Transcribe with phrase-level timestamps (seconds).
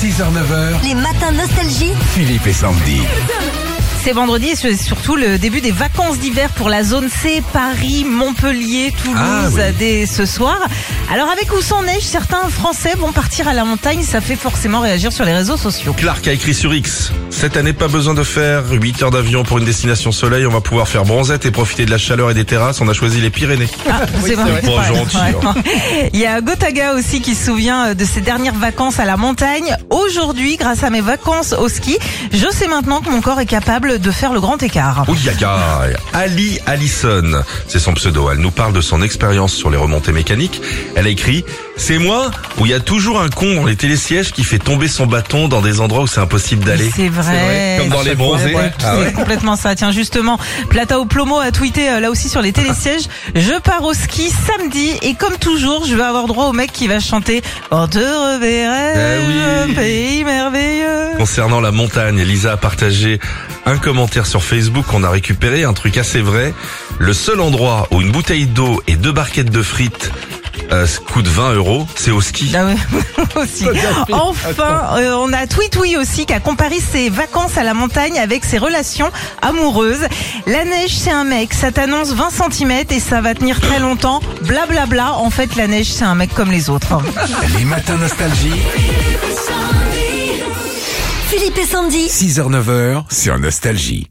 [0.00, 1.92] 6h-9h, Les matins nostalgie.
[2.14, 3.00] Philippe et Sandy.
[4.04, 8.04] C'est vendredi et c'est surtout le début des vacances d'hiver pour la zone C, Paris,
[8.08, 9.62] Montpellier, Toulouse, Ah oui.
[9.78, 10.58] dès ce soir.
[11.12, 14.80] Alors avec ou sans neige, certains Français vont partir à la montagne, ça fait forcément
[14.80, 15.92] réagir sur les réseaux sociaux.
[15.94, 17.10] Clark a écrit sur X.
[17.38, 20.46] Cette année, pas besoin de faire 8 heures d'avion pour une destination soleil.
[20.46, 22.80] On va pouvoir faire bronzette et profiter de la chaleur et des terrasses.
[22.80, 23.68] On a choisi les Pyrénées.
[23.86, 24.62] Ah, c'est vrai.
[24.62, 25.54] Pas gentil, hein.
[26.14, 29.18] Il y a Gotaga aussi qui se souvient euh, de ses dernières vacances à la
[29.18, 29.76] montagne.
[29.90, 31.98] Aujourd'hui, grâce à mes vacances au ski,
[32.32, 35.04] je sais maintenant que mon corps est capable de faire le grand écart.
[35.06, 35.58] Oui, yaga.
[36.14, 38.30] Ali Allison, c'est son pseudo.
[38.30, 40.62] Elle nous parle de son expérience sur les remontées mécaniques.
[40.94, 41.44] Elle a écrit
[41.76, 44.88] C'est moi où il y a toujours un con dans les télésièges qui fait tomber
[44.88, 46.90] son bâton dans des endroits où c'est impossible d'aller.
[46.96, 47.25] C'est vrai.
[47.78, 48.54] Comme dans les bronzés.
[48.54, 49.12] Ouais, Ah c'est ouais.
[49.12, 49.74] complètement ça.
[49.74, 53.04] Tiens, justement, Plata au Plomo a tweeté euh, là aussi sur les télésièges.
[53.34, 56.86] Je pars au ski samedi et comme toujours, je vais avoir droit au mec qui
[56.88, 59.74] va chanter On te reverrai, Ah oui.
[59.74, 61.16] pays merveilleux.
[61.18, 63.20] Concernant la montagne, Lisa a partagé
[63.64, 66.54] un commentaire sur Facebook qu'on a récupéré, un truc assez vrai.
[66.98, 70.10] Le seul endroit où une bouteille d'eau et deux barquettes de frites
[70.72, 72.52] euh, coûtent 20 euros, c'est au ski.
[72.56, 72.76] Ah ouais,
[73.42, 73.66] aussi.
[74.12, 78.44] Enfin, euh, on a Tweetoui aussi qui a comparé ses vacances à la montagne avec
[78.44, 79.10] ses relations
[79.42, 80.06] amoureuses.
[80.46, 84.20] La neige, c'est un mec, ça t'annonce 20 cm et ça va tenir très longtemps.
[84.42, 84.66] Blablabla.
[84.66, 85.14] Bla bla.
[85.14, 87.00] En fait, la neige, c'est un mec comme les autres.
[87.58, 88.60] Les matins nostalgie,
[91.28, 92.06] Philippe et Sandy.
[92.06, 94.08] 6h-9h sur Nostalgie.